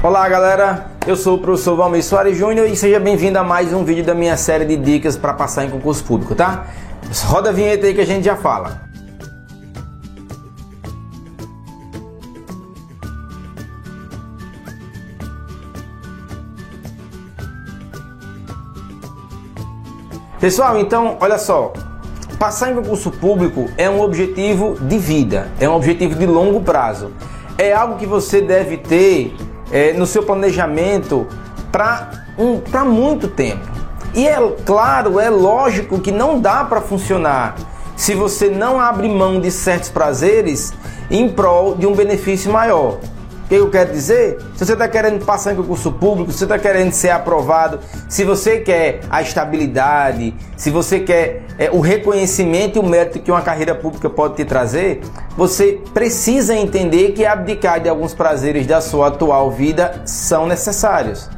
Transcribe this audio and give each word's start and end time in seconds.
Olá 0.00 0.28
galera, 0.28 0.92
eu 1.08 1.16
sou 1.16 1.34
o 1.34 1.38
professor 1.40 1.74
Valmir 1.74 2.04
Soares 2.04 2.38
Júnior 2.38 2.68
e 2.68 2.76
seja 2.76 3.00
bem-vindo 3.00 3.36
a 3.36 3.42
mais 3.42 3.72
um 3.72 3.82
vídeo 3.82 4.04
da 4.04 4.14
minha 4.14 4.36
série 4.36 4.64
de 4.64 4.76
dicas 4.76 5.16
para 5.16 5.32
passar 5.32 5.64
em 5.64 5.70
concurso 5.70 6.04
público, 6.04 6.36
tá? 6.36 6.66
Roda 7.24 7.50
a 7.50 7.52
vinheta 7.52 7.84
aí 7.84 7.92
que 7.92 8.00
a 8.00 8.06
gente 8.06 8.24
já 8.24 8.36
fala. 8.36 8.80
Pessoal, 20.38 20.78
então, 20.78 21.16
olha 21.20 21.38
só, 21.38 21.72
passar 22.38 22.70
em 22.70 22.76
concurso 22.76 23.10
público 23.10 23.68
é 23.76 23.90
um 23.90 24.00
objetivo 24.00 24.76
de 24.80 24.96
vida, 24.96 25.48
é 25.58 25.68
um 25.68 25.74
objetivo 25.74 26.14
de 26.14 26.24
longo 26.24 26.60
prazo. 26.60 27.10
É 27.58 27.72
algo 27.72 27.96
que 27.96 28.06
você 28.06 28.40
deve 28.40 28.76
ter 28.76 29.34
é, 29.70 29.92
no 29.92 30.06
seu 30.06 30.22
planejamento 30.22 31.26
para 31.70 32.24
um, 32.38 32.60
muito 32.84 33.28
tempo. 33.28 33.66
E 34.14 34.26
é 34.26 34.36
claro, 34.64 35.20
é 35.20 35.28
lógico 35.28 36.00
que 36.00 36.10
não 36.10 36.40
dá 36.40 36.64
para 36.64 36.80
funcionar 36.80 37.56
se 37.96 38.14
você 38.14 38.48
não 38.48 38.80
abre 38.80 39.08
mão 39.08 39.40
de 39.40 39.50
certos 39.50 39.90
prazeres 39.90 40.72
em 41.10 41.28
prol 41.28 41.74
de 41.74 41.86
um 41.86 41.94
benefício 41.94 42.50
maior. 42.50 42.98
O 43.48 43.50
que 43.50 43.54
eu 43.54 43.70
quero 43.70 43.90
dizer? 43.90 44.36
Se 44.56 44.66
você 44.66 44.74
está 44.74 44.86
querendo 44.86 45.24
passar 45.24 45.54
em 45.54 45.56
concurso 45.56 45.90
público, 45.90 46.30
se 46.30 46.36
você 46.36 46.44
está 46.44 46.58
querendo 46.58 46.92
ser 46.92 47.08
aprovado, 47.08 47.80
se 48.06 48.22
você 48.22 48.58
quer 48.58 49.00
a 49.08 49.22
estabilidade, 49.22 50.34
se 50.54 50.68
você 50.68 51.00
quer 51.00 51.46
é, 51.58 51.70
o 51.70 51.80
reconhecimento 51.80 52.76
e 52.76 52.78
o 52.78 52.82
mérito 52.82 53.20
que 53.20 53.30
uma 53.30 53.40
carreira 53.40 53.74
pública 53.74 54.10
pode 54.10 54.34
te 54.34 54.44
trazer, 54.44 55.00
você 55.34 55.80
precisa 55.94 56.54
entender 56.54 57.12
que 57.12 57.24
abdicar 57.24 57.80
de 57.80 57.88
alguns 57.88 58.12
prazeres 58.12 58.66
da 58.66 58.82
sua 58.82 59.06
atual 59.06 59.50
vida 59.50 60.02
são 60.04 60.46
necessários. 60.46 61.30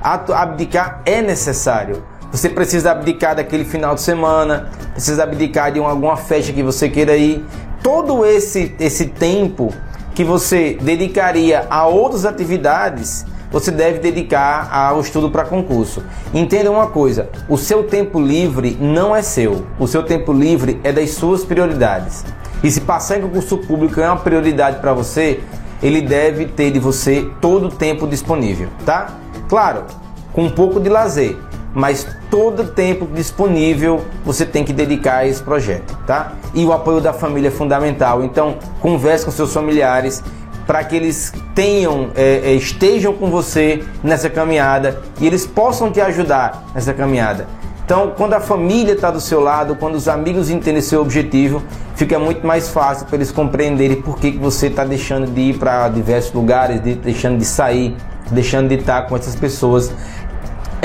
Abdicar 0.00 1.02
é 1.04 1.20
necessário. 1.20 2.04
Você 2.30 2.48
precisa 2.48 2.92
abdicar 2.92 3.34
daquele 3.34 3.64
final 3.64 3.96
de 3.96 4.02
semana, 4.02 4.70
precisa 4.92 5.24
abdicar 5.24 5.72
de 5.72 5.80
alguma 5.80 6.16
festa 6.16 6.52
que 6.52 6.62
você 6.62 6.88
queira 6.88 7.16
ir. 7.16 7.44
Todo 7.82 8.24
esse, 8.24 8.72
esse 8.78 9.06
tempo 9.06 9.74
que 10.16 10.24
você 10.24 10.78
dedicaria 10.80 11.66
a 11.68 11.86
outras 11.86 12.24
atividades, 12.24 13.26
você 13.52 13.70
deve 13.70 13.98
dedicar 13.98 14.74
ao 14.74 14.98
estudo 14.98 15.30
para 15.30 15.44
concurso. 15.44 16.02
Entenda 16.32 16.70
uma 16.70 16.86
coisa: 16.86 17.28
o 17.50 17.58
seu 17.58 17.84
tempo 17.84 18.18
livre 18.18 18.78
não 18.80 19.14
é 19.14 19.20
seu, 19.20 19.66
o 19.78 19.86
seu 19.86 20.02
tempo 20.02 20.32
livre 20.32 20.80
é 20.82 20.90
das 20.90 21.10
suas 21.10 21.44
prioridades. 21.44 22.24
E 22.64 22.70
se 22.70 22.80
passar 22.80 23.18
em 23.18 23.20
concurso 23.20 23.58
público 23.58 24.00
é 24.00 24.06
uma 24.06 24.16
prioridade 24.16 24.80
para 24.80 24.94
você, 24.94 25.40
ele 25.82 26.00
deve 26.00 26.46
ter 26.46 26.70
de 26.70 26.78
você 26.78 27.30
todo 27.38 27.66
o 27.66 27.70
tempo 27.70 28.06
disponível, 28.06 28.70
tá? 28.86 29.18
Claro, 29.50 29.84
com 30.32 30.44
um 30.44 30.50
pouco 30.50 30.80
de 30.80 30.88
lazer, 30.88 31.36
mas 31.76 32.06
todo 32.30 32.62
o 32.62 32.68
tempo 32.68 33.06
disponível 33.06 34.00
você 34.24 34.46
tem 34.46 34.64
que 34.64 34.72
dedicar 34.72 35.18
a 35.18 35.26
esse 35.26 35.42
projeto, 35.42 35.94
tá? 36.06 36.32
E 36.54 36.64
o 36.64 36.72
apoio 36.72 37.02
da 37.02 37.12
família 37.12 37.48
é 37.48 37.50
fundamental. 37.50 38.24
Então, 38.24 38.56
converse 38.80 39.26
com 39.26 39.30
seus 39.30 39.52
familiares 39.52 40.24
para 40.66 40.82
que 40.82 40.96
eles 40.96 41.34
tenham, 41.54 42.08
é, 42.16 42.40
é, 42.44 42.52
estejam 42.54 43.12
com 43.12 43.30
você 43.30 43.84
nessa 44.02 44.30
caminhada 44.30 45.02
e 45.20 45.26
eles 45.26 45.46
possam 45.46 45.92
te 45.92 46.00
ajudar 46.00 46.64
nessa 46.74 46.94
caminhada. 46.94 47.46
Então, 47.84 48.14
quando 48.16 48.32
a 48.32 48.40
família 48.40 48.94
está 48.94 49.10
do 49.10 49.20
seu 49.20 49.40
lado, 49.42 49.76
quando 49.76 49.96
os 49.96 50.08
amigos 50.08 50.48
entendem 50.48 50.80
seu 50.80 51.02
objetivo, 51.02 51.62
fica 51.94 52.18
muito 52.18 52.46
mais 52.46 52.70
fácil 52.70 53.04
para 53.04 53.16
eles 53.16 53.30
compreenderem 53.30 54.00
por 54.00 54.18
que, 54.18 54.32
que 54.32 54.38
você 54.38 54.68
está 54.68 54.82
deixando 54.82 55.30
de 55.30 55.40
ir 55.42 55.58
para 55.58 55.90
diversos 55.90 56.32
lugares, 56.32 56.82
de, 56.82 56.94
deixando 56.94 57.36
de 57.36 57.44
sair, 57.44 57.94
deixando 58.30 58.68
de 58.68 58.76
estar 58.76 59.02
com 59.02 59.14
essas 59.14 59.36
pessoas 59.36 59.92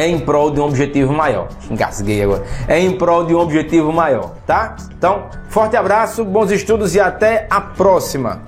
é 0.02 0.08
em 0.08 0.20
prol 0.20 0.50
de 0.50 0.60
um 0.60 0.64
objetivo 0.64 1.14
maior. 1.14 1.48
Engasguei 1.70 2.24
agora. 2.24 2.44
É 2.68 2.80
em 2.80 2.92
prol 2.98 3.24
de 3.24 3.36
um 3.36 3.40
objetivo 3.40 3.94
maior, 3.94 4.32
tá? 4.48 4.76
Então, 4.98 5.26
forte 5.48 5.78
abraço, 5.78 6.26
bons 6.26 6.50
estudos 6.50 6.96
e 6.96 7.00
até 7.00 7.46
a 7.50 7.62
próxima. 7.62 8.42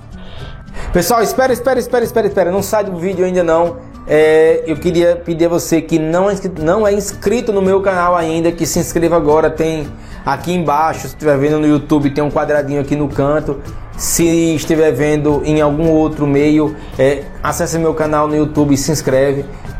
Pessoal, 0.92 1.22
espera, 1.22 1.52
espera, 1.52 1.78
espera, 1.78 2.04
espera, 2.04 2.26
espera. 2.26 2.50
Não 2.50 2.62
sai 2.62 2.82
do 2.82 2.96
vídeo 2.96 3.24
ainda 3.24 3.44
não. 3.44 3.76
É, 4.06 4.64
eu 4.66 4.76
queria 4.76 5.14
pedir 5.16 5.46
a 5.46 5.48
você 5.48 5.80
que 5.80 5.96
não 5.98 6.28
é, 6.28 6.34
não 6.60 6.86
é 6.86 6.92
inscrito 6.92 7.52
no 7.52 7.62
meu 7.62 7.80
canal 7.80 8.16
ainda, 8.16 8.50
que 8.50 8.66
se 8.66 8.80
inscreva 8.80 9.16
agora. 9.16 9.48
Tem 9.48 9.86
aqui 10.26 10.52
embaixo, 10.52 11.02
se 11.02 11.06
estiver 11.08 11.38
vendo 11.38 11.60
no 11.60 11.68
YouTube, 11.68 12.10
tem 12.10 12.24
um 12.24 12.30
quadradinho 12.30 12.80
aqui 12.80 12.96
no 12.96 13.08
canto. 13.08 13.60
Se 13.96 14.56
estiver 14.56 14.90
vendo 14.90 15.40
em 15.44 15.60
algum 15.60 15.88
outro 15.88 16.26
meio, 16.26 16.74
é, 16.98 17.22
acesse 17.40 17.78
meu 17.78 17.94
canal 17.94 18.26
no 18.26 18.34
YouTube 18.34 18.74
e 18.74 18.76
se 18.76 18.90
inscreve. 18.90 19.44